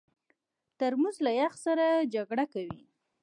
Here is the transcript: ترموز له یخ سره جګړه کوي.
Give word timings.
ترموز 0.77 1.17
له 1.25 1.31
یخ 1.41 1.53
سره 1.65 1.85
جګړه 2.13 2.45
کوي. 2.53 2.81